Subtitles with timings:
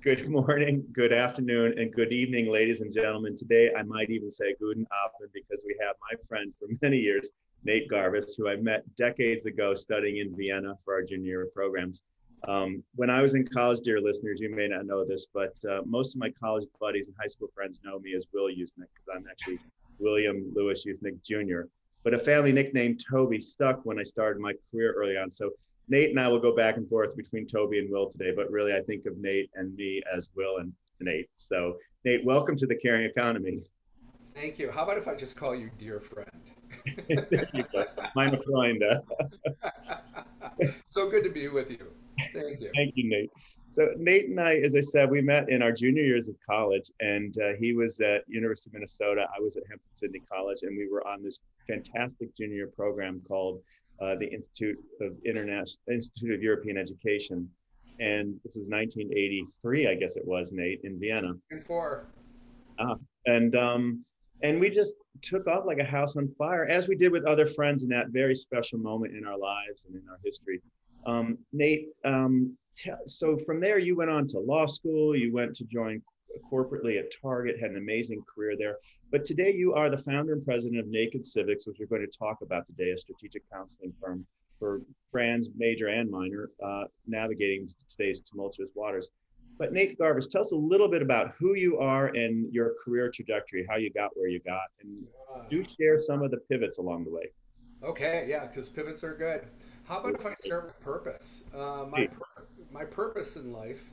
[0.00, 3.36] Good morning, good afternoon, and good evening, ladies and gentlemen.
[3.36, 7.32] Today, I might even say guten Abend because we have my friend for many years,
[7.64, 12.00] Nate Garvis, who I met decades ago studying in Vienna for our junior programs.
[12.46, 15.80] Um, when I was in college, dear listeners, you may not know this, but uh,
[15.84, 19.08] most of my college buddies and high school friends know me as Will Usnik because
[19.12, 19.58] I'm actually
[19.98, 21.62] William Lewis Usnik Jr.
[22.04, 25.32] But a family nickname Toby stuck when I started my career early on.
[25.32, 25.50] So
[25.90, 28.74] Nate and I will go back and forth between Toby and Will today, but really
[28.74, 31.30] I think of Nate and me as Will and Nate.
[31.36, 33.62] So Nate, welcome to the Caring Economy.
[34.34, 34.70] Thank you.
[34.70, 36.28] How about if I just call you dear friend?
[38.14, 38.82] My friend.
[40.90, 41.90] so good to be with you.
[42.34, 42.70] Thank you.
[42.74, 43.30] Thank you, Nate.
[43.68, 46.90] So Nate and I, as I said, we met in our junior years of college,
[47.00, 49.26] and uh, he was at University of Minnesota.
[49.34, 53.62] I was at Hampden-Sydney College, and we were on this fantastic junior program called
[54.00, 57.48] uh, the Institute of International Institute of European Education,
[58.00, 61.32] and this was 1983, I guess it was, Nate, in Vienna.
[61.50, 62.06] And four.
[62.78, 62.94] Ah,
[63.26, 64.04] and um,
[64.42, 67.46] and we just took off like a house on fire, as we did with other
[67.46, 70.60] friends in that very special moment in our lives and in our history.
[71.06, 75.16] Um, Nate, um, t- so from there you went on to law school.
[75.16, 76.02] You went to join
[76.50, 78.76] corporately at Target, had an amazing career there.
[79.10, 82.18] But today you are the founder and president of Naked Civics, which we're going to
[82.18, 84.26] talk about today, a strategic counseling firm
[84.58, 89.08] for brands, major and minor, uh, navigating today's tumultuous waters.
[89.58, 93.10] But Nate Garvis, tell us a little bit about who you are and your career
[93.12, 95.04] trajectory, how you got where you got, and
[95.50, 97.32] do share some of the pivots along the way.
[97.82, 99.46] Okay, yeah, because pivots are good.
[99.84, 101.42] How about if I start with purpose?
[101.54, 103.90] Uh, my, pur- my purpose in life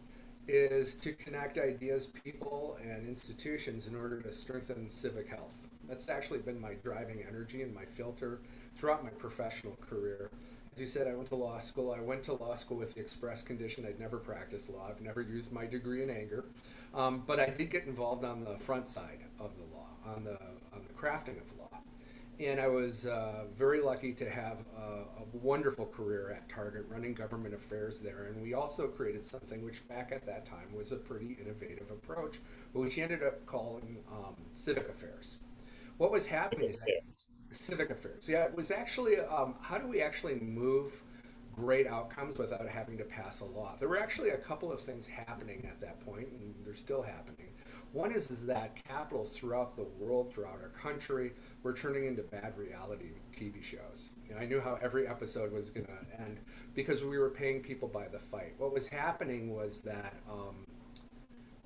[0.47, 5.67] is to connect ideas, people, and institutions in order to strengthen civic health.
[5.87, 8.39] That's actually been my driving energy and my filter
[8.77, 10.29] throughout my professional career.
[10.73, 11.95] As you said, I went to law school.
[11.97, 14.87] I went to law school with the express condition I'd never practiced law.
[14.89, 16.45] I've never used my degree in anger,
[16.93, 20.37] um, but I did get involved on the front side of the law, on the
[20.73, 21.64] on the crafting of law
[22.39, 27.13] and I was uh, very lucky to have a, a, wonderful career at Target running
[27.13, 28.25] government affairs there.
[28.25, 32.39] And we also created something which, back at that time, was a pretty innovative approach,
[32.73, 35.37] which ended up calling um, civic affairs.
[35.97, 36.75] What was happening
[37.11, 38.27] is civic affairs.
[38.27, 41.03] Yeah, it was actually um, how do we actually move
[41.53, 43.75] great outcomes without having to pass a law?
[43.79, 47.47] There were actually a couple of things happening at that point, and they're still happening.
[47.95, 51.31] One is, is that capitals throughout the world, throughout our country,
[51.63, 54.09] were turning into bad reality TV shows.
[54.29, 56.41] And I knew how every episode was going to end
[56.73, 58.53] because we were paying people by the fight.
[58.57, 60.67] What was happening was that, um,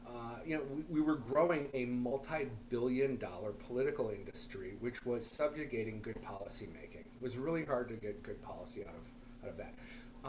[0.05, 5.99] uh, you know, we, we, were growing a multi-billion dollar political industry, which was subjugating
[5.99, 7.01] good policy making.
[7.01, 9.73] It was really hard to get good policy out of, out of that.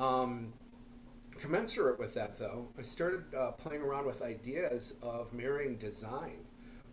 [0.03, 0.55] Um,
[1.39, 6.39] commensurate with that, though, I started uh, playing around with ideas of marrying design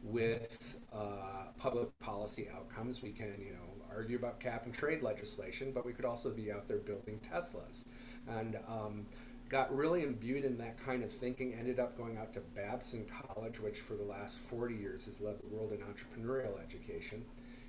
[0.04, 3.02] with uh, public policy outcomes.
[3.02, 6.52] We can, you know, argue about cap and trade legislation, but we could also be
[6.52, 7.86] out there building Teslas.
[8.28, 9.06] And um,
[9.50, 11.54] got really imbued in that kind of thinking.
[11.54, 15.40] Ended up going out to Babson College, which for the last 40 years has led
[15.40, 17.24] the world in entrepreneurial education,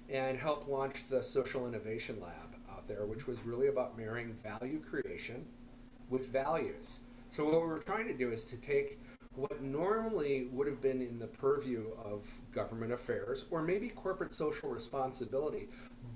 [0.08, 4.80] and helped launch the Social Innovation Lab out there, which was really about marrying value
[4.80, 5.46] creation
[6.10, 6.98] with values.
[7.30, 8.98] So what we're trying to do is to take
[9.34, 14.68] what normally would have been in the purview of government affairs or maybe corporate social
[14.68, 15.68] responsibility,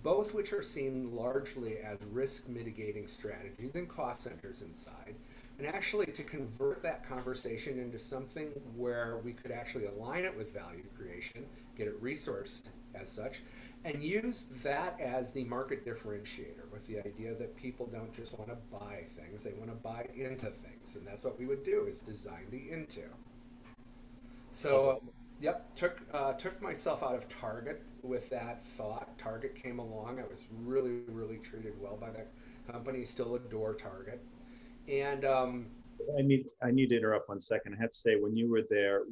[0.02, 5.14] both which are seen largely as risk mitigating strategies and cost centers inside,
[5.58, 10.52] and actually to convert that conversation into something where we could actually align it with
[10.52, 12.62] value creation, get it resourced
[12.94, 13.42] as such,
[13.84, 18.50] and use that as the market differentiator with the idea that people don't just want
[18.50, 21.86] to buy things they want to buy into things and that's what we would do
[21.88, 23.02] is design the into.
[24.50, 25.02] So
[25.40, 29.16] yep took uh, took myself out of target with that thought.
[29.18, 30.20] Target came along.
[30.20, 32.28] I was really really treated well by that
[32.70, 33.04] company.
[33.04, 34.22] Still adore target.
[34.88, 35.66] And um,
[36.18, 37.74] I need I need to interrupt one second.
[37.74, 39.02] I have to say, when you were there,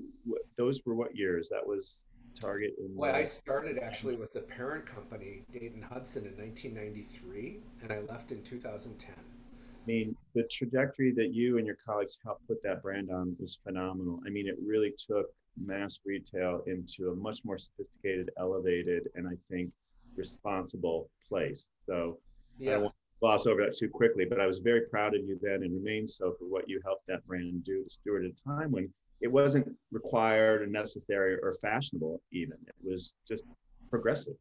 [0.57, 1.49] those were what years?
[1.49, 2.05] That was
[2.39, 2.75] Target?
[2.79, 8.01] In well, I started actually with the parent company, Dayton Hudson, in 1993, and I
[8.01, 9.15] left in 2010.
[9.15, 13.59] I mean, the trajectory that you and your colleagues helped put that brand on was
[13.65, 14.21] phenomenal.
[14.27, 19.37] I mean, it really took mass retail into a much more sophisticated, elevated, and I
[19.51, 19.71] think
[20.17, 21.69] responsible place.
[21.87, 22.19] So
[22.59, 22.69] yes.
[22.69, 25.39] I don't want gloss over that too quickly, but I was very proud of you
[25.43, 28.49] then and remain so for what you helped that brand do to steward at a
[28.49, 28.89] time when
[29.21, 32.57] it wasn't required or necessary or fashionable even.
[32.67, 33.45] It was just
[33.91, 34.35] progressive.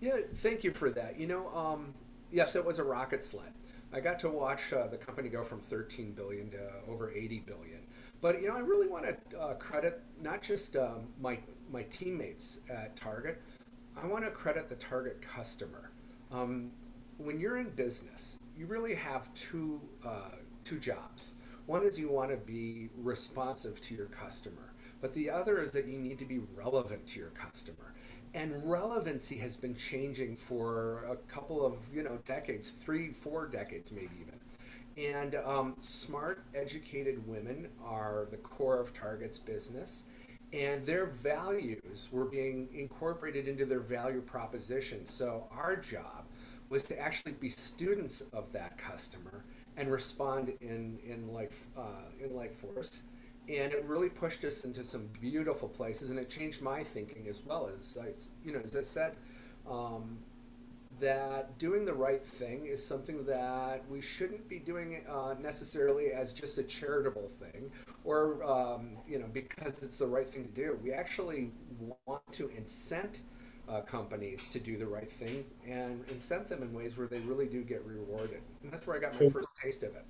[0.00, 1.20] Yeah thank you for that.
[1.20, 1.94] You know um,
[2.30, 3.52] yes it was a rocket sled.
[3.92, 7.80] I got to watch uh, the company go from 13 billion to over 80 billion.
[8.20, 11.38] But you know, I really want to uh, credit not just um, my
[11.70, 13.40] my teammates at Target.
[14.00, 15.90] I want to credit the Target customer.
[16.30, 16.70] Um,
[17.22, 20.30] when you're in business, you really have two uh,
[20.64, 21.34] two jobs.
[21.66, 25.86] One is you want to be responsive to your customer, but the other is that
[25.86, 27.94] you need to be relevant to your customer.
[28.32, 33.92] And relevancy has been changing for a couple of you know decades, three, four decades,
[33.92, 34.40] maybe even.
[34.96, 40.04] And um, smart, educated women are the core of Target's business,
[40.52, 45.06] and their values were being incorporated into their value proposition.
[45.06, 46.24] So our job
[46.70, 49.44] was to actually be students of that customer
[49.76, 53.02] and respond in in like uh, in like force.
[53.48, 57.42] And it really pushed us into some beautiful places, and it changed my thinking as
[57.44, 57.68] well.
[57.74, 58.12] As I,
[58.46, 59.16] you know, as I said,
[59.68, 60.18] um,
[61.00, 66.32] that doing the right thing is something that we shouldn't be doing uh, necessarily as
[66.32, 67.70] just a charitable thing
[68.04, 71.50] or um, you know because it's the right thing to do we actually
[72.06, 73.20] want to incent
[73.70, 77.46] uh, companies to do the right thing and incent them in ways where they really
[77.46, 80.04] do get rewarded and that's where i got my first taste of it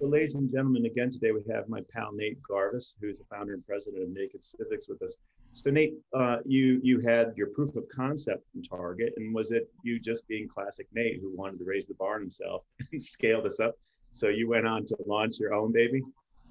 [0.00, 3.52] so, ladies and gentlemen, again today we have my pal Nate Garvis, who's the founder
[3.52, 5.18] and president of Naked Civics, with us.
[5.52, 9.70] So, Nate, uh, you you had your proof of concept from Target, and was it
[9.82, 12.62] you just being classic Nate who wanted to raise the bar on himself
[12.92, 13.74] and scale this up?
[14.10, 16.02] So you went on to launch your own baby.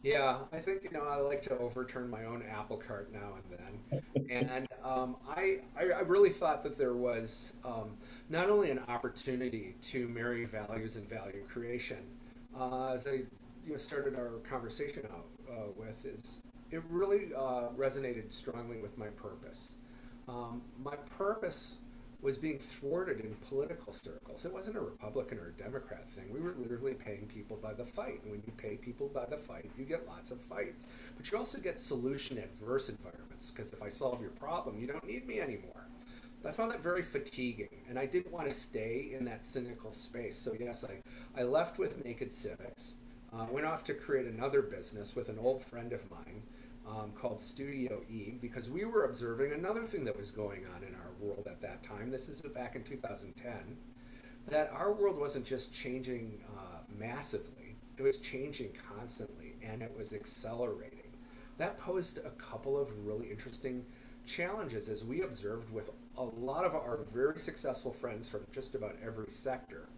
[0.01, 4.01] Yeah, I think you know I like to overturn my own apple cart now and
[4.30, 7.98] then, and um, I, I really thought that there was um,
[8.30, 11.98] not only an opportunity to marry values and value creation,
[12.57, 13.24] uh, as I
[13.66, 16.40] you know, started our conversation out uh, with is
[16.72, 19.75] it really uh, resonated strongly with my purpose.
[20.30, 21.78] Um, my purpose
[22.21, 24.44] was being thwarted in political circles.
[24.45, 26.25] It wasn't a Republican or a Democrat thing.
[26.33, 28.21] We were literally paying people by the fight.
[28.24, 30.89] And when you pay people by the fight, you get lots of fights.
[31.16, 35.07] But you also get solution adverse environments because if I solve your problem, you don't
[35.07, 35.88] need me anymore.
[36.45, 40.38] I found that very fatiguing, and I didn't want to stay in that cynical space.
[40.38, 42.95] So, yes, I, I left with Naked Civics,
[43.33, 46.44] uh, went off to create another business with an old friend of mine
[46.89, 50.95] um, called Studio E because we were observing another thing that was going on in
[50.95, 52.09] our world at that time.
[52.09, 53.77] This is back in 2010,
[54.47, 60.13] that our world wasn't just changing uh, massively, it was changing constantly and it was
[60.13, 61.12] accelerating.
[61.57, 63.86] That posed a couple of really interesting
[64.25, 68.95] challenges as we observed with a lot of our very successful friends from just about
[69.03, 69.89] every sector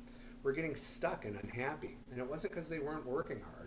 [0.42, 1.98] were getting stuck and unhappy.
[2.12, 3.61] And it wasn't because they weren't working hard.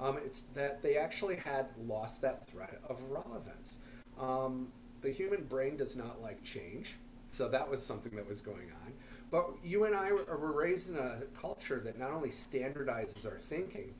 [0.00, 3.78] Um, it's that they actually had lost that thread of relevance.
[4.20, 4.68] Um,
[5.00, 6.96] the human brain does not like change,
[7.30, 8.92] so that was something that was going on.
[9.30, 13.94] But you and I were raised in a culture that not only standardizes our thinking,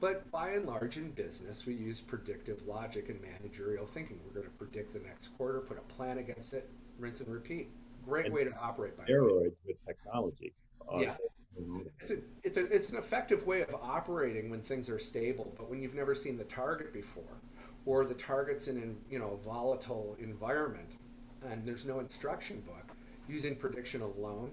[0.00, 4.20] but by and large in business, we use predictive logic and managerial thinking.
[4.24, 6.68] We're going to predict the next quarter, put a plan against it,
[6.98, 7.68] rinse and repeat.
[8.04, 10.52] Great and way to operate by steroids with technology.
[10.96, 11.16] Yeah.
[12.00, 15.68] It's a, it's a it's an effective way of operating when things are stable, but
[15.68, 17.40] when you've never seen the target before,
[17.86, 20.92] or the target's in an you know volatile environment,
[21.50, 22.96] and there's no instruction book,
[23.28, 24.50] using prediction alone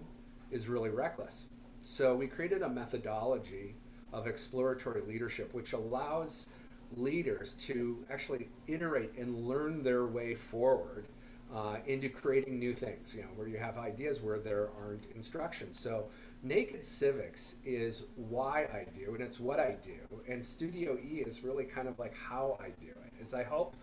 [0.52, 1.48] is really reckless.
[1.82, 3.76] So we created a methodology
[4.12, 6.48] of exploratory leadership, which allows
[6.96, 11.08] leaders to actually iterate and learn their way forward
[11.54, 15.80] uh, into creating new things, you know, where you have ideas where there aren't instructions.
[15.80, 16.08] So
[16.44, 20.22] Naked Civics is why I do, and it's what I do.
[20.28, 23.22] And Studio E is really kind of like how I do it.
[23.22, 23.76] Is I help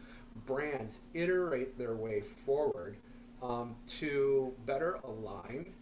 [0.46, 2.96] brands iterate their way forward
[3.42, 5.72] um, to better align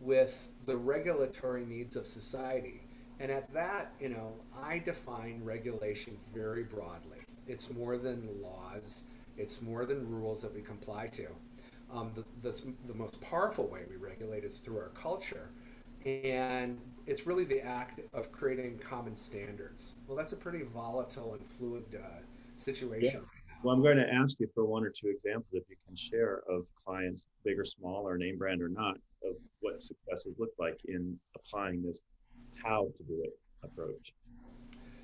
[0.00, 2.82] with the regulatory needs of society.
[3.18, 7.18] And at that, you know, I define regulation very broadly.
[7.46, 9.04] It's more than laws.
[9.36, 11.26] It's more than rules that we comply to.
[11.92, 15.50] Um, the, the, the most powerful way we regulate is through our culture
[16.04, 19.94] and it's really the act of creating common standards.
[20.06, 22.20] Well, that's a pretty volatile and fluid uh,
[22.54, 23.36] situation yeah.
[23.62, 26.42] Well, I'm going to ask you for one or two examples, if you can share,
[26.48, 30.78] of clients, big or small, or name brand or not, of what successes look like
[30.84, 32.00] in applying this
[32.62, 34.12] how to do it approach.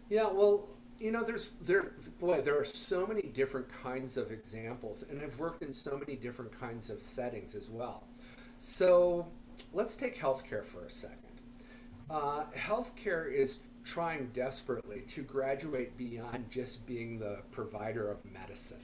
[0.08, 0.68] Yeah, well,
[1.02, 5.36] you know, there's there boy, there are so many different kinds of examples, and I've
[5.36, 8.04] worked in so many different kinds of settings as well.
[8.60, 9.26] So
[9.72, 11.18] let's take healthcare for a second.
[12.08, 18.78] Uh, healthcare is trying desperately to graduate beyond just being the provider of medicine.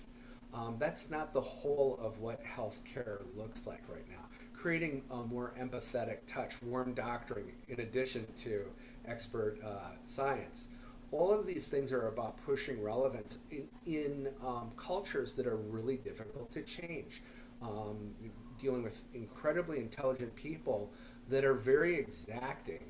[0.53, 4.25] Um, that's not the whole of what healthcare looks like right now.
[4.53, 8.65] Creating a more empathetic touch, warm doctoring, in addition to
[9.07, 10.69] expert uh, science,
[11.13, 15.97] all of these things are about pushing relevance in, in um, cultures that are really
[15.97, 17.23] difficult to change.
[17.61, 18.15] Um,
[18.59, 20.93] dealing with incredibly intelligent people
[21.29, 22.85] that are very exacting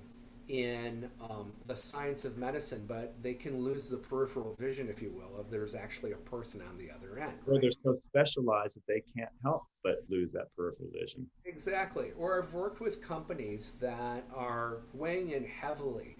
[0.49, 5.11] in um, the science of medicine, but they can lose the peripheral vision, if you
[5.11, 7.35] will, of there's actually a person on the other end.
[7.47, 7.61] Or right?
[7.61, 11.27] they're so specialized that they can't help but lose that peripheral vision.
[11.45, 12.13] Exactly.
[12.19, 16.17] Or I've worked with companies that are weighing in heavily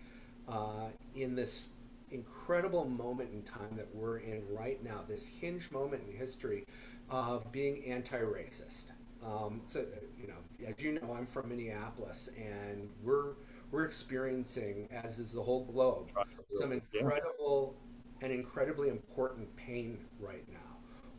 [0.47, 1.71] uh, in this
[2.11, 6.65] incredible moment in time that we're in right now, this hinge moment in history
[7.11, 8.93] of being anti-racist.
[9.25, 9.85] Um, so,
[10.21, 13.33] you know, as you know, I'm from Minneapolis, and we're
[13.71, 16.11] we're experiencing, as is the whole globe,
[16.59, 17.77] some incredible
[18.21, 18.27] yeah.
[18.27, 20.59] and incredibly important pain right now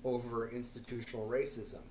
[0.04, 1.82] over institutional racism.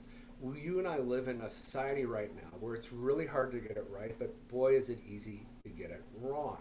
[0.54, 3.76] You and I live in a society right now where it's really hard to get
[3.76, 6.58] it right, but boy, is it easy to get it wrong.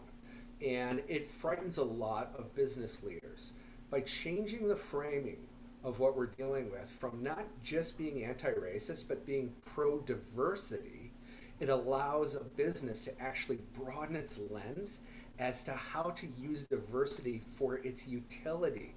[0.66, 3.54] And it frightens a lot of business leaders.
[3.90, 5.48] By changing the framing
[5.84, 11.12] of what we're dealing with from not just being anti racist, but being pro diversity,
[11.60, 15.00] it allows a business to actually broaden its lens
[15.40, 18.94] as to how to use diversity for its utility.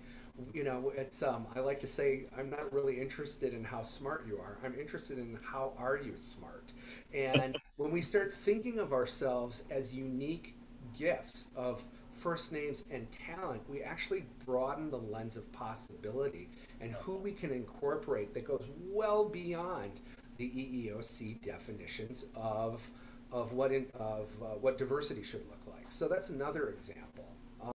[0.55, 4.25] You know, it's um, I like to say I'm not really interested in how smart
[4.27, 4.59] you are.
[4.65, 6.73] I'm interested in how are you smart.
[7.15, 10.57] And when we start thinking of ourselves as unique
[10.97, 16.49] gifts of first names and talent, we actually broaden the lens of possibility
[16.81, 19.93] and who we can incorporate that goes well beyond
[20.37, 22.89] the EEOC definitions of
[23.33, 25.87] of what in, of uh, what diversity should look like.
[25.89, 27.25] So that's another example.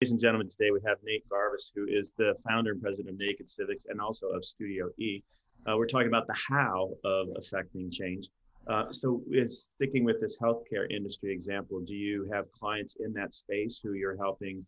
[0.01, 3.19] Ladies and gentlemen, today we have Nate Garvis, who is the founder and president of
[3.19, 5.23] Naked Civics and also of Studio E.
[5.65, 8.29] Uh, we're talking about the how of affecting change.
[8.67, 13.33] Uh, so, is sticking with this healthcare industry example, do you have clients in that
[13.35, 14.65] space who you're helping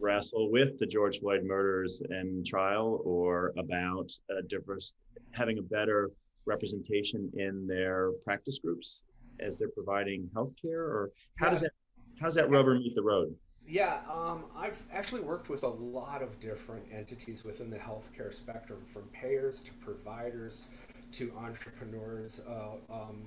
[0.00, 4.10] wrestle with the George Floyd murders and trial, or about
[4.48, 4.92] diverse
[5.32, 6.10] having a better
[6.46, 9.02] representation in their practice groups
[9.40, 11.50] as they're providing healthcare, or how yeah.
[11.50, 11.72] does that
[12.18, 13.34] how does that rubber meet the road?
[13.66, 18.80] Yeah, um, I've actually worked with a lot of different entities within the healthcare spectrum,
[18.86, 20.68] from payers to providers
[21.12, 22.40] to entrepreneurs.
[22.48, 23.24] Uh, um,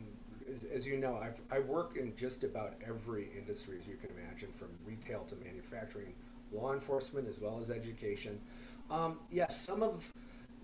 [0.52, 4.10] as, as, you know, I've, I work in just about every industry, as you can
[4.18, 6.14] imagine, from retail to manufacturing,
[6.52, 8.40] law enforcement, as well as education.
[8.90, 10.12] Um, yes, some of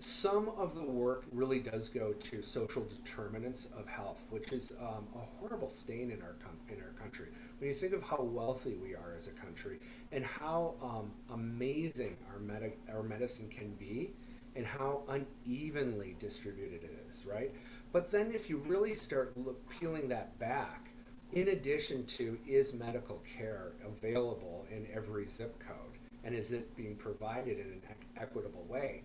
[0.00, 5.08] some of the work really does go to social determinants of health, which is um,
[5.16, 6.36] a horrible stain in our
[6.68, 7.28] in our country.
[7.58, 9.80] When you think of how wealthy we are as a country
[10.12, 14.10] and how um, amazing our med- our medicine can be,
[14.58, 17.54] and how unevenly distributed it is, right?
[17.92, 20.90] But then if you really start look, peeling that back,
[21.32, 26.96] in addition to is medical care available in every zip code, and is it being
[26.96, 27.82] provided in an
[28.18, 29.04] equitable way?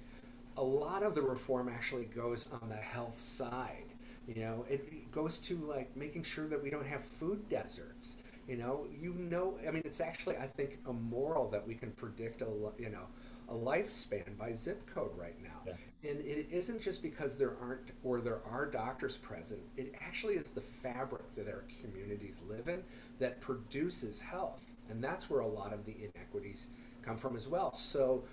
[0.58, 3.86] a lot of the reform actually goes on the health side.
[4.28, 8.18] You know, it goes to like making sure that we don't have food deserts.
[8.48, 12.42] You know, you know, I mean, it's actually I think immoral that we can predict
[12.42, 13.08] a you know
[13.50, 15.62] a lifespan by zip code right now.
[15.66, 16.10] Yeah.
[16.10, 19.62] And it isn't just because there aren't or there are doctors present.
[19.78, 22.84] It actually is the fabric that our communities live in
[23.20, 26.70] that produces health, and that's where a lot of the inequities
[27.02, 27.72] come from as well.
[27.74, 28.24] So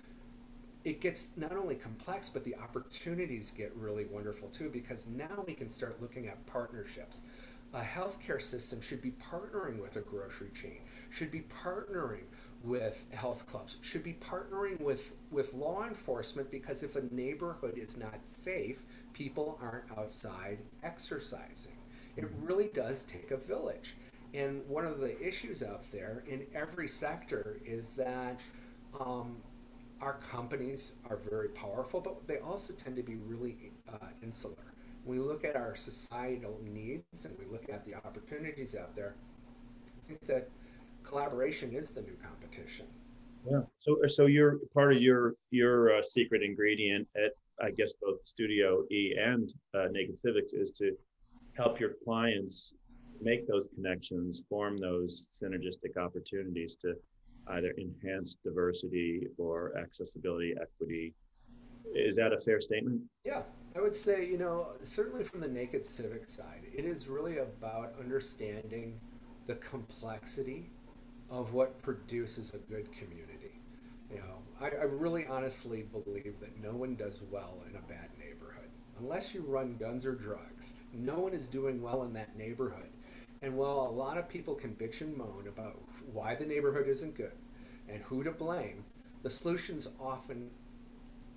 [0.82, 5.54] it gets not only complex, but the opportunities get really wonderful too, because now we
[5.54, 7.22] can start looking at partnerships.
[7.72, 12.24] A healthcare system should be partnering with a grocery chain, should be partnering
[12.62, 17.96] with health clubs, should be partnering with, with law enforcement because if a neighborhood is
[17.96, 21.72] not safe, people aren't outside exercising.
[22.16, 23.96] It really does take a village.
[24.34, 28.40] And one of the issues out there in every sector is that
[28.98, 29.36] um,
[30.00, 34.54] our companies are very powerful, but they also tend to be really uh, insular.
[35.04, 39.14] When we look at our societal needs and we look at the opportunities out there,
[39.86, 40.48] I think that
[41.02, 42.86] collaboration is the new competition.
[43.50, 43.60] Yeah.
[43.80, 48.84] So, so you're part of your your uh, secret ingredient at I guess both Studio
[48.90, 50.92] E and uh, Naked Civics is to
[51.54, 52.74] help your clients
[53.20, 56.94] make those connections, form those synergistic opportunities to
[57.48, 61.14] either enhance diversity or accessibility, equity.
[61.94, 63.02] Is that a fair statement?
[63.24, 63.42] Yeah,
[63.76, 67.94] I would say, you know, certainly from the naked civic side, it is really about
[67.98, 69.00] understanding
[69.46, 70.70] the complexity
[71.30, 73.60] of what produces a good community.
[74.10, 78.08] You know, I, I really honestly believe that no one does well in a bad
[78.18, 78.68] neighborhood.
[78.98, 82.90] Unless you run guns or drugs, no one is doing well in that neighborhood.
[83.42, 85.80] And while a lot of people can bitch and moan about
[86.12, 87.32] why the neighborhood isn't good
[87.88, 88.84] and who to blame,
[89.22, 90.50] the solutions often,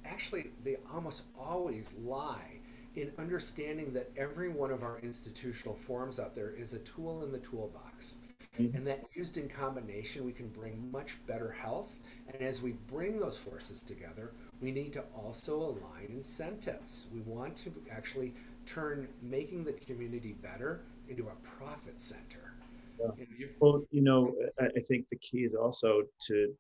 [0.04, 2.60] actually, they almost always lie
[2.96, 7.32] in understanding that every one of our institutional forms out there is a tool in
[7.32, 8.18] the toolbox.
[8.60, 8.78] Mm-hmm.
[8.78, 11.98] And that used in combination, we can bring much better health.
[12.32, 14.32] And as we bring those forces together,
[14.62, 17.08] we need to also align incentives.
[17.12, 18.34] We want to actually
[18.66, 22.54] turn making the community better into a profit center.
[23.00, 23.48] Yeah.
[23.60, 26.54] well, you know, I think the key is also to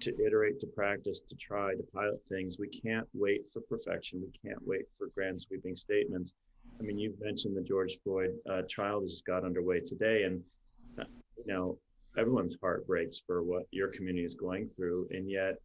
[0.00, 2.58] to iterate, to practice, to try, to pilot things.
[2.58, 4.22] We can't wait for perfection.
[4.22, 6.32] We can't wait for grand sweeping statements.
[6.78, 10.42] I mean, you've mentioned the George Floyd uh, trial that just got underway today, and
[11.46, 11.78] you know,
[12.18, 15.56] everyone's heart breaks for what your community is going through, and yet,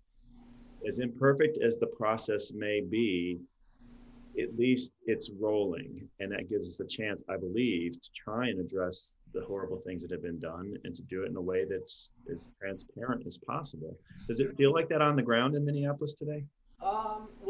[0.87, 3.39] as imperfect as the process may be,
[4.41, 8.59] at least it's rolling and that gives us a chance i believe to try and
[8.59, 11.65] address the horrible things that have been done and to do it in a way
[11.65, 13.97] that's as transparent as possible.
[14.27, 16.45] Does it feel like that on the ground in minneapolis today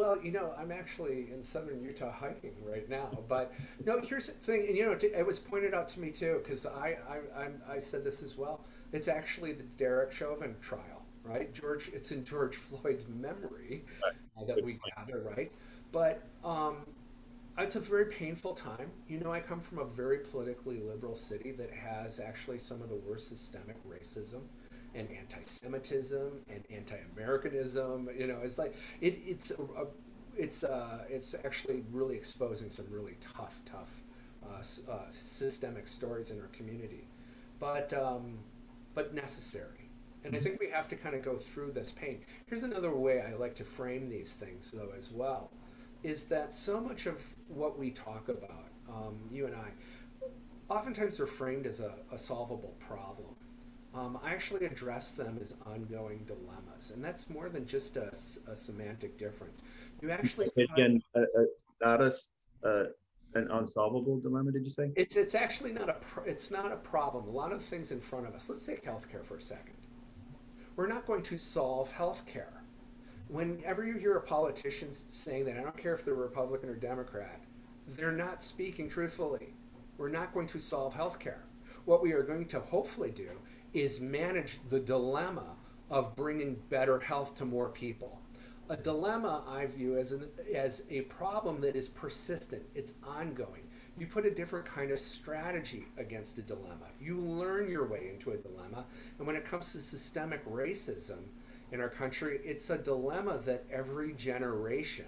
[0.06, 3.10] well, you know, I'm actually in southern Utah hiking right now.
[3.28, 3.54] But
[3.86, 6.66] no, here's the thing, and you know, it was pointed out to me too because
[6.66, 6.98] I,
[7.38, 8.66] I I said this as well.
[8.92, 11.54] It's actually the Derek Chauvin trial, right?
[11.54, 14.48] George, it's in George Floyd's memory right.
[14.48, 15.52] that we gather, right?
[15.92, 16.78] But um,
[17.58, 18.92] it's a very painful time.
[19.08, 22.90] You know, I come from a very politically liberal city that has actually some of
[22.90, 24.42] the worst systemic racism
[24.96, 28.10] and anti-Semitism and anti-Americanism.
[28.18, 29.88] You know, it's like it, it's a, a,
[30.38, 34.02] it's uh, it's actually really exposing some really tough, tough
[34.44, 37.08] uh, uh, systemic stories in our community,
[37.60, 38.40] but um,
[38.94, 39.90] but necessary.
[40.24, 42.22] And I think we have to kind of go through this pain.
[42.48, 45.52] Here's another way I like to frame these things, though, as well
[46.06, 49.70] is that so much of what we talk about, um, you and I,
[50.70, 53.36] oftentimes they're framed as a, a solvable problem.
[53.96, 58.12] Um, I actually address them as ongoing dilemmas, and that's more than just a,
[58.48, 59.60] a semantic difference.
[60.02, 61.44] You actually again, uh, uh,
[61.82, 62.12] not a,
[62.68, 62.84] uh,
[63.36, 64.52] an unsolvable dilemma.
[64.52, 64.92] Did you say?
[64.96, 67.28] It's it's actually not a it's not a problem.
[67.28, 68.50] A lot of things in front of us.
[68.50, 69.76] Let's take healthcare for a second.
[70.76, 72.56] We're not going to solve healthcare
[73.28, 77.42] whenever you hear a politician saying that, I don't care if they're Republican or Democrat,
[77.88, 79.54] they're not speaking truthfully.
[79.98, 81.44] We're not going to solve health care.
[81.86, 83.30] What we are going to hopefully do
[83.76, 85.56] is manage the dilemma
[85.92, 88.22] of bringing better health to more people.
[88.70, 93.68] A dilemma I view as, an, as a problem that is persistent, it's ongoing.
[93.98, 96.88] You put a different kind of strategy against a dilemma.
[97.00, 98.86] You learn your way into a dilemma.
[99.20, 101.20] And when it comes to systemic racism,
[101.72, 105.06] in our country, it's a dilemma that every generation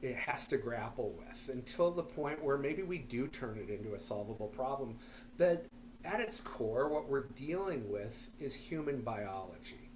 [0.00, 3.94] it has to grapple with until the point where maybe we do turn it into
[3.94, 4.96] a solvable problem.
[5.38, 5.66] But
[6.04, 9.88] at its core, what we're dealing with is human biology.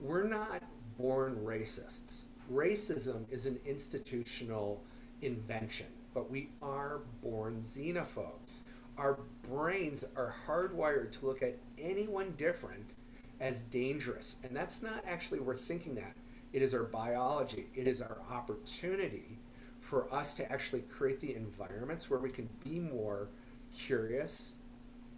[0.00, 0.62] We're not
[0.98, 2.24] born racists.
[2.52, 4.82] Racism is an institutional
[5.22, 8.62] invention, but we are born xenophobes.
[8.98, 12.94] Our brains are hardwired to look at anyone different
[13.40, 14.36] as dangerous.
[14.42, 16.16] And that's not actually, we're thinking that.
[16.52, 19.38] It is our biology, it is our opportunity
[19.80, 23.28] for us to actually create the environments where we can be more
[23.74, 24.52] curious,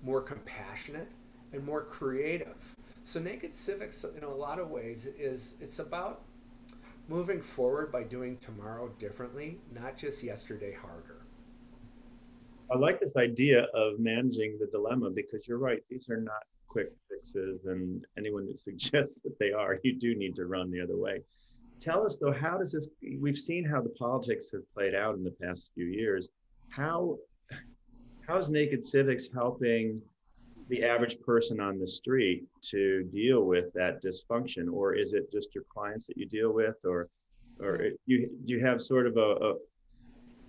[0.03, 1.09] more compassionate,
[1.53, 2.75] and more creative.
[3.03, 6.23] So naked civics, in a lot of ways, is it's about
[7.09, 11.23] moving forward by doing tomorrow differently, not just yesterday harder.
[12.71, 16.93] I like this idea of managing the dilemma because you're right; these are not quick
[17.11, 20.97] fixes and anyone who suggests that they are, you do need to run the other
[20.97, 21.23] way.
[21.79, 22.89] Tell us though, how does this,
[23.21, 26.29] we've seen how the politics have played out in the past few years.
[26.69, 27.17] How,
[28.29, 30.01] how's Naked Civics helping
[30.69, 34.71] the average person on the street to deal with that dysfunction?
[34.71, 36.77] Or is it just your clients that you deal with?
[36.85, 37.09] Or,
[37.59, 39.55] or you, do you have sort of a, a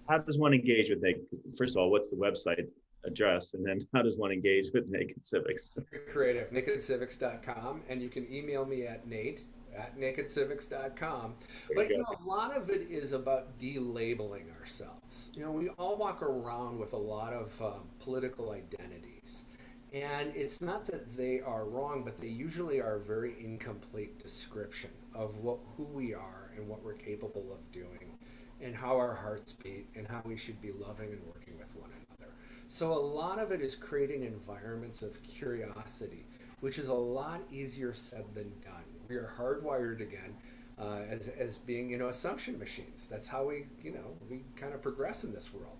[0.09, 1.25] how does one engage with Naked?
[1.57, 2.69] First of all, what's the website?
[3.05, 5.71] address and then how does one engage with naked civics
[6.11, 9.45] creative nakedcivics.com and you can email me at nate
[9.79, 11.35] at nakedcivics.com
[11.73, 15.31] but you know a lot of it is about delabeling ourselves.
[15.33, 19.45] You know we all walk around with a lot of um, political identities.
[19.91, 24.91] And it's not that they are wrong but they usually are a very incomplete description
[25.15, 28.17] of what who we are and what we're capable of doing
[28.61, 31.89] and how our hearts beat and how we should be loving and working with one
[31.89, 32.33] another.
[32.67, 36.25] So a lot of it is creating environments of curiosity,
[36.59, 38.88] which is a lot easier said than done.
[39.09, 40.35] We are hardwired again
[40.79, 43.07] uh, as, as being, you know, assumption machines.
[43.07, 45.75] That's how we, you know, we kind of progress in this world.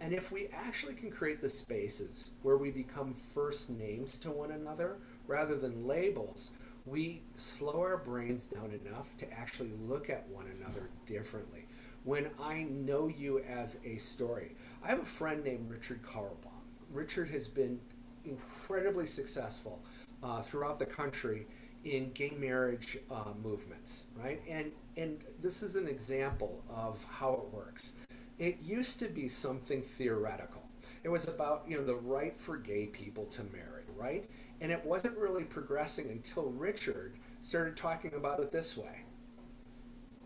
[0.00, 4.52] And if we actually can create the spaces where we become first names to one
[4.52, 6.52] another rather than labels,
[6.86, 11.66] we slow our brains down enough to actually look at one another differently.
[12.04, 16.62] When I know you as a story, I have a friend named Richard Carlbom.
[16.92, 17.80] Richard has been
[18.24, 19.80] incredibly successful
[20.22, 21.46] uh, throughout the country
[21.84, 24.40] in gay marriage uh, movements, right?
[24.48, 27.94] And and this is an example of how it works.
[28.38, 30.62] It used to be something theoretical.
[31.04, 34.26] It was about you know the right for gay people to marry, right?
[34.60, 39.04] And it wasn't really progressing until Richard started talking about it this way.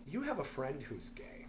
[0.06, 1.46] You have a friend who's gay.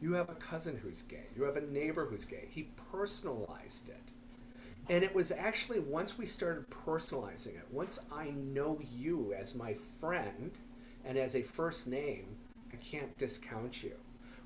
[0.00, 1.26] You have a cousin who's gay.
[1.36, 2.48] You have a neighbor who's gay.
[2.48, 4.10] He personalized it.
[4.92, 9.72] And it was actually once we started personalizing it, once I know you as my
[9.72, 10.50] friend
[11.06, 12.36] and as a first name,
[12.70, 13.94] I can't discount you.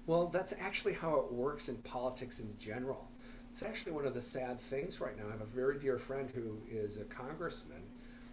[0.07, 3.09] Well, that's actually how it works in politics in general.
[3.51, 5.25] It's actually one of the sad things right now.
[5.27, 7.83] I have a very dear friend who is a congressman,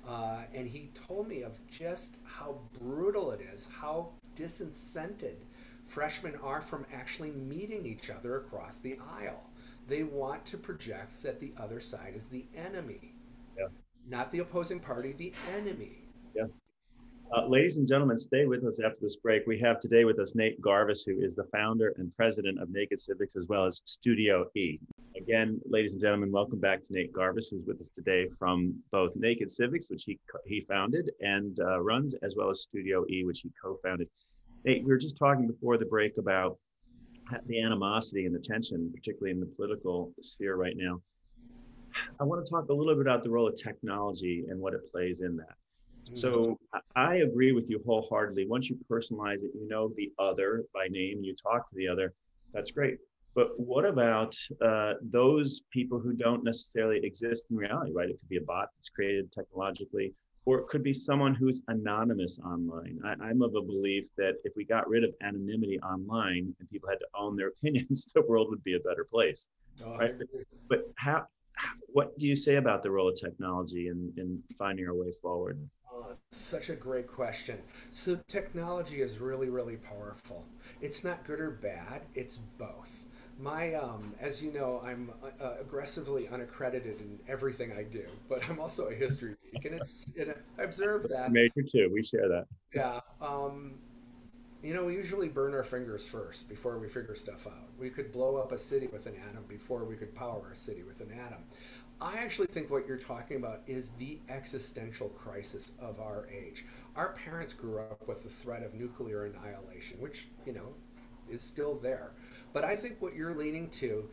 [0.07, 5.37] uh, and he told me of just how brutal it is, how disincented
[5.83, 9.41] freshmen are from actually meeting each other across the aisle.
[9.87, 13.15] They want to project that the other side is the enemy,
[13.57, 13.65] yeah.
[14.07, 16.07] not the opposing party, the enemy.
[16.35, 16.45] Yeah.
[17.35, 19.45] Uh, ladies and gentlemen, stay with us after this break.
[19.45, 22.99] We have today with us Nate Garvis, who is the founder and president of Naked
[22.99, 24.79] Civics, as well as Studio E.
[25.17, 29.11] Again, ladies and gentlemen, welcome back to Nate Garvis, who's with us today from both
[29.15, 33.41] Naked Civics, which he he founded and uh, runs, as well as Studio E, which
[33.41, 34.07] he co-founded.
[34.63, 36.57] Nate, we were just talking before the break about
[37.47, 41.01] the animosity and the tension, particularly in the political sphere right now.
[42.19, 44.91] I want to talk a little bit about the role of technology and what it
[44.91, 45.55] plays in that.
[46.15, 46.77] So mm-hmm.
[46.95, 48.47] I agree with you wholeheartedly.
[48.47, 52.13] Once you personalize it, you know the other by name, you talk to the other.
[52.53, 52.97] That's great.
[53.35, 58.09] But what about uh, those people who don't necessarily exist in reality, right?
[58.09, 60.13] It could be a bot that's created technologically,
[60.45, 62.99] or it could be someone who's anonymous online.
[63.05, 66.89] I, am of a belief that if we got rid of anonymity online and people
[66.89, 69.47] had to own their opinions, the world would be a better place.
[69.85, 70.13] Oh, right?
[70.69, 71.25] But how,
[71.87, 75.59] what do you say about the role of technology in, in finding our way forward?
[75.91, 77.59] Oh, such a great question.
[77.91, 80.43] So, technology is really, really powerful.
[80.81, 83.05] It's not good or bad, it's both
[83.39, 88.47] my um, as you know i'm uh, uh, aggressively unaccredited in everything i do but
[88.47, 91.31] i'm also a history geek and it's it, i observe that.
[91.31, 92.45] Major too we share that.
[92.73, 93.75] Yeah um,
[94.61, 97.69] you know we usually burn our fingers first before we figure stuff out.
[97.77, 100.83] We could blow up a city with an atom before we could power a city
[100.83, 101.43] with an atom.
[102.01, 106.65] I actually think what you're talking about is the existential crisis of our age.
[106.95, 110.73] Our parents grew up with the threat of nuclear annihilation which you know
[111.29, 112.11] is still there.
[112.51, 114.09] But I think what you're leaning to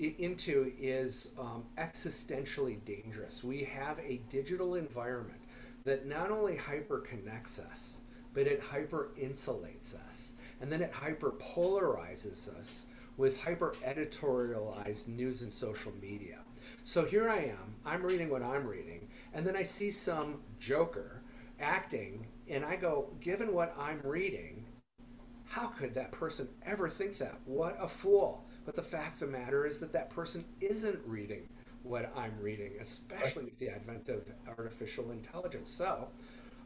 [0.00, 3.44] into is um, existentially dangerous.
[3.44, 5.40] We have a digital environment
[5.84, 8.00] that not only hyper connects us,
[8.32, 10.34] but it hyper insulates us.
[10.60, 12.86] And then it hyper polarizes us
[13.16, 16.38] with hyper editorialized news and social media.
[16.82, 21.22] So here I am, I'm reading what I'm reading, and then I see some joker
[21.60, 24.64] acting, and I go, given what I'm reading,
[25.50, 27.34] how could that person ever think that?
[27.44, 28.46] What a fool.
[28.64, 31.48] But the fact of the matter is that that person isn't reading
[31.82, 35.68] what I'm reading, especially with the advent of artificial intelligence.
[35.68, 36.06] So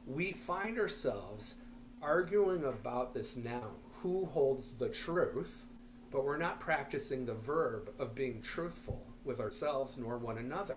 [0.06, 1.54] we find ourselves
[2.02, 5.64] arguing about this noun who holds the truth,
[6.10, 10.76] but we're not practicing the verb of being truthful with ourselves nor one another.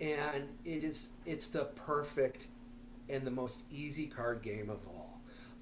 [0.00, 2.48] And it is it's the perfect
[3.08, 4.91] and the most easy card game of all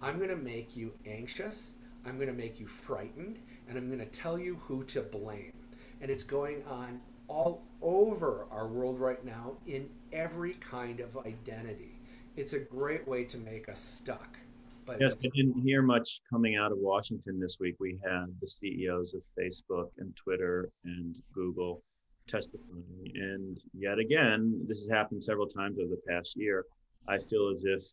[0.02, 1.74] I'm going to make you anxious,
[2.06, 5.52] I'm going to make you frightened, and I'm going to tell you who to blame.
[6.00, 12.00] And it's going on all over our world right now in every kind of identity.
[12.36, 14.38] It's a great way to make us stuck.
[14.86, 17.76] But yes, I didn't hear much coming out of Washington this week.
[17.78, 21.82] We had the CEOs of Facebook and Twitter and Google
[22.26, 22.84] testifying.
[23.14, 26.64] And yet again, this has happened several times over the past year.
[27.06, 27.84] I feel as if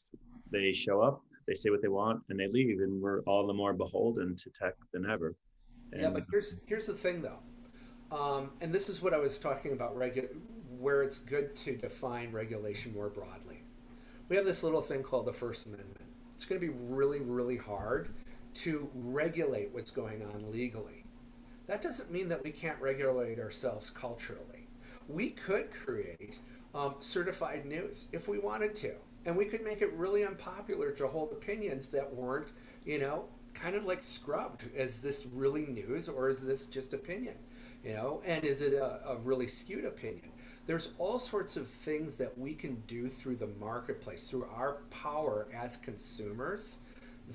[0.52, 3.54] they show up they say what they want and they leave, and we're all the
[3.54, 5.36] more beholden to tech than ever.
[5.94, 7.40] And yeah, but here's here's the thing though,
[8.16, 10.36] um, and this is what I was talking about, regu-
[10.78, 13.64] where it's good to define regulation more broadly.
[14.30, 16.02] We have this little thing called the First Amendment.
[16.36, 18.10] It's going to be really, really hard
[18.56, 21.06] to regulate what's going on legally.
[21.68, 24.68] That doesn't mean that we can't regulate ourselves culturally.
[25.08, 26.40] We could create
[26.76, 28.96] um, certified news if we wanted to
[29.28, 32.48] and we could make it really unpopular to hold opinions that weren't,
[32.84, 34.66] you know, kind of like scrubbed.
[34.76, 37.36] Is this really news or is this just opinion?
[37.84, 40.32] You know, and is it a, a really skewed opinion?
[40.68, 45.48] there's all sorts of things that we can do through the marketplace, through our power
[45.56, 46.80] as consumers,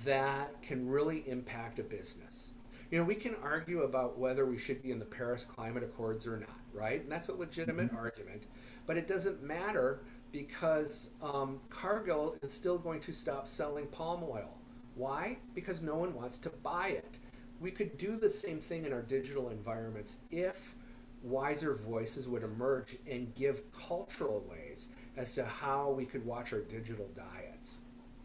[0.04, 2.52] that can really impact a business.
[2.90, 6.26] You know, we can argue about whether we should be in the Paris Climate Accords
[6.26, 7.00] or not, right?
[7.00, 7.96] And that's a legitimate mm-hmm.
[7.96, 8.42] argument.
[8.86, 10.02] But it doesn't matter
[10.32, 14.58] because um, Cargill is still going to stop selling palm oil.
[14.94, 15.36] Why?
[15.54, 17.18] Because no one wants to buy it.
[17.60, 20.74] We could do the same thing in our digital environments if
[21.22, 26.60] wiser voices would emerge and give cultural ways as to how we could watch our
[26.60, 27.78] digital diets.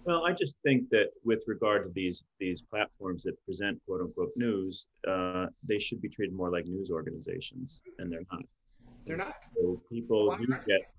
[0.06, 4.32] Well, I just think that with regard to these these platforms that present quote unquote
[4.38, 8.44] news, uh, they should be treated more like news organizations, and they're not.
[9.06, 9.36] They're not.
[9.56, 10.90] So people why do get.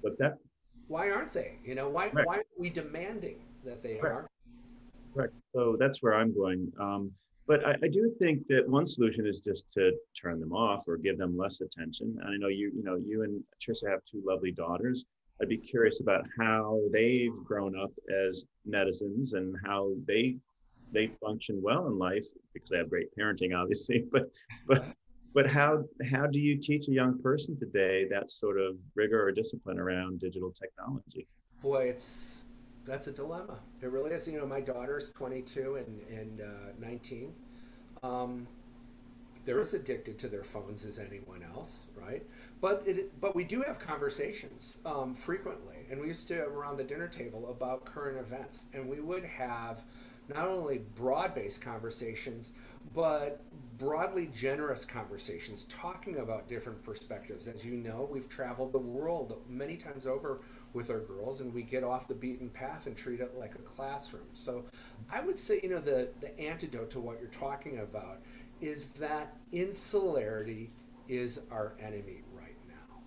[0.00, 0.38] What's that?
[0.88, 1.58] Why aren't they?
[1.64, 4.28] You know, why why are we demanding that they are?
[5.14, 5.34] Correct.
[5.54, 6.72] So that's where I'm going.
[6.78, 7.12] Um,
[7.46, 10.96] but I, I, do think that one solution is just to turn them off or
[10.96, 12.16] give them less attention.
[12.22, 15.04] And I know you, you know, you and Trisha have two lovely daughters.
[15.42, 17.90] I'd be curious about how they've grown up
[18.28, 20.36] as netizens and how they
[20.92, 24.04] they function well in life because they have great parenting, obviously.
[24.12, 24.30] But
[24.68, 24.84] but
[25.34, 29.32] but how how do you teach a young person today that sort of rigor or
[29.32, 31.26] discipline around digital technology?
[31.60, 32.42] Boy, it's
[32.84, 33.58] that's a dilemma.
[33.82, 34.26] It really is.
[34.26, 36.44] You know, my daughter's 22 and, and uh,
[36.80, 37.32] 19.
[38.02, 38.48] Um,
[39.44, 42.22] they're as addicted to their phones as anyone else, right?
[42.60, 46.84] But it, but we do have conversations um, frequently, and we used to around the
[46.84, 49.84] dinner table about current events, and we would have
[50.34, 52.52] not only broad-based conversations,
[52.94, 53.40] but
[53.78, 57.48] broadly generous conversations, talking about different perspectives.
[57.48, 60.40] As you know, we've traveled the world many times over
[60.72, 63.62] with our girls and we get off the beaten path and treat it like a
[63.62, 64.26] classroom.
[64.34, 64.64] So
[65.10, 68.20] I would say, you know, the, the antidote to what you're talking about
[68.60, 70.70] is that insularity
[71.08, 73.00] is our enemy right now.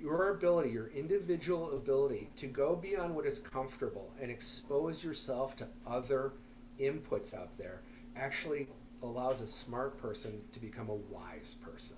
[0.00, 5.68] Your ability, your individual ability to go beyond what is comfortable and expose yourself to
[5.86, 6.32] other
[6.80, 7.82] inputs out there
[8.16, 8.68] actually
[9.02, 11.96] allows a smart person to become a wise person.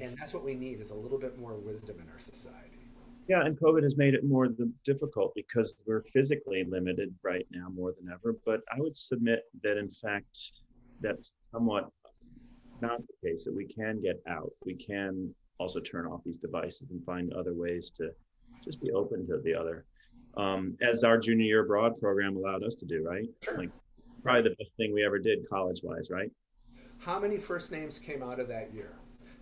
[0.00, 2.82] And that's what we need is a little bit more wisdom in our society.
[3.28, 4.48] Yeah, and COVID has made it more
[4.84, 8.36] difficult because we're physically limited right now more than ever.
[8.44, 10.52] But I would submit that, in fact,
[11.00, 11.90] that's somewhat
[12.80, 14.50] not the case, that we can get out.
[14.64, 18.10] We can also turn off these devices and find other ways to
[18.64, 19.84] just be open to the other.
[20.36, 23.28] Um, as our junior year abroad program allowed us to do, right?
[23.56, 23.70] Like
[24.22, 26.30] probably the best thing we ever did college wise, right?
[26.98, 28.94] How many first names came out of that year?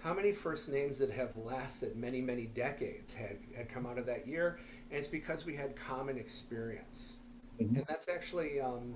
[0.02, 4.06] how many first names that have lasted many, many decades had, had come out of
[4.06, 4.58] that year?
[4.90, 7.18] And it's because we had common experience.
[7.60, 7.76] Mm-hmm.
[7.76, 8.94] And that's actually, um,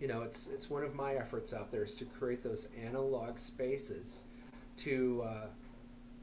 [0.00, 3.38] you know, it's, it's one of my efforts out there is to create those analog
[3.38, 4.24] spaces
[4.78, 5.46] to uh,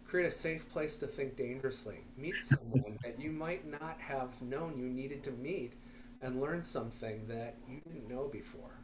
[0.08, 2.00] create a safe place to think dangerously.
[2.18, 5.74] Meet someone that you might not have known you needed to meet
[6.22, 8.80] and learn something that you didn't know before.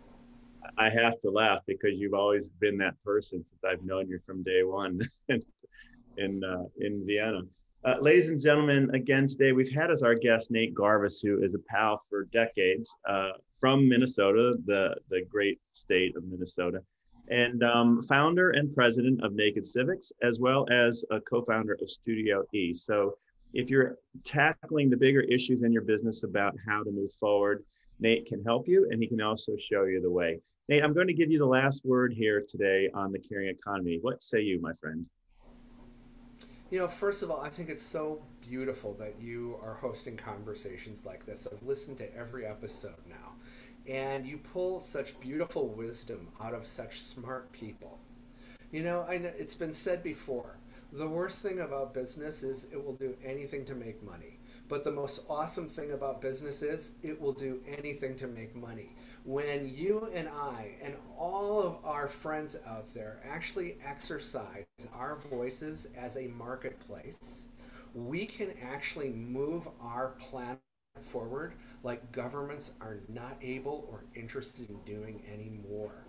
[0.78, 4.44] I have to laugh because you've always been that person since I've known you from
[4.44, 7.42] day one in uh, in Vienna.
[7.84, 11.54] Uh, ladies and gentlemen, again today we've had as our guest Nate Garvis, who is
[11.54, 16.82] a pal for decades uh, from Minnesota, the the great state of Minnesota,
[17.30, 22.44] and um, founder and president of Naked Civics, as well as a co-founder of Studio
[22.54, 22.74] E.
[22.74, 23.18] So,
[23.56, 27.64] if you're tackling the bigger issues in your business about how to move forward,
[28.00, 30.42] Nate can help you, and he can also show you the way.
[30.68, 34.00] Nate, I'm going to give you the last word here today on the caring economy.
[34.02, 35.06] What say you, my friend?
[36.70, 41.06] You know, first of all, I think it's so beautiful that you are hosting conversations
[41.06, 41.48] like this.
[41.50, 43.36] I've listened to every episode now,
[43.88, 48.00] and you pull such beautiful wisdom out of such smart people.
[48.72, 50.58] You know, I know it's been said before.
[50.98, 54.40] The worst thing about business is it will do anything to make money.
[54.68, 58.96] But the most awesome thing about business is it will do anything to make money
[59.26, 65.88] when you and I and all of our friends out there actually exercise our voices
[65.98, 67.48] as a marketplace,
[67.96, 70.60] we can actually move our planet
[71.00, 76.06] forward like governments are not able or interested in doing anymore.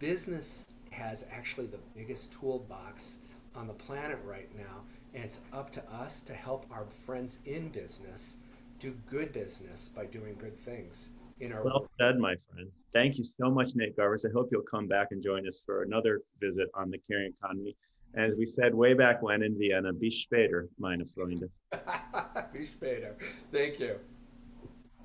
[0.00, 3.18] Business has actually the biggest toolbox
[3.54, 4.82] on the planet right now,
[5.14, 8.38] and it's up to us to help our friends in business
[8.78, 12.70] do good business by doing good things in our well said my friend.
[12.92, 15.82] Thank you so much nate garvis i hope you'll come back and join us for
[15.82, 17.76] another visit on the caring economy.
[18.14, 21.50] As we said way back when in vienna bis später meine freunde.
[22.52, 23.14] Bis später.
[23.52, 23.98] Thank you